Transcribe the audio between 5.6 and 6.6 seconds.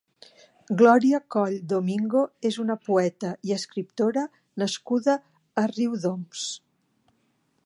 a Riudoms.